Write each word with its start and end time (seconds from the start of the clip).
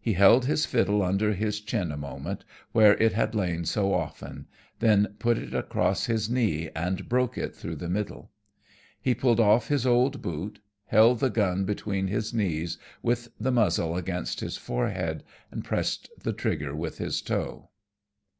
He 0.00 0.14
held 0.14 0.46
his 0.46 0.66
fiddle 0.66 1.00
under 1.00 1.32
his 1.32 1.60
chin 1.60 1.92
a 1.92 1.96
moment, 1.96 2.44
where 2.72 3.00
it 3.00 3.12
had 3.12 3.36
lain 3.36 3.64
so 3.64 3.92
often, 3.94 4.48
then 4.80 5.14
put 5.20 5.38
it 5.38 5.54
across 5.54 6.06
his 6.06 6.28
knee 6.28 6.70
and 6.74 7.08
broke 7.08 7.38
it 7.38 7.54
through 7.54 7.76
the 7.76 7.88
middle. 7.88 8.32
He 9.00 9.14
pulled 9.14 9.38
off 9.38 9.68
his 9.68 9.86
old 9.86 10.20
boot, 10.20 10.58
held 10.86 11.20
the 11.20 11.30
gun 11.30 11.64
between 11.66 12.08
his 12.08 12.34
knees 12.34 12.78
with 13.00 13.28
the 13.38 13.52
muzzle 13.52 13.96
against 13.96 14.40
his 14.40 14.56
forehead, 14.56 15.22
and 15.52 15.64
pressed 15.64 16.10
the 16.20 16.32
trigger 16.32 16.74
with 16.74 16.98
his 16.98 17.22
toe. 17.22 17.70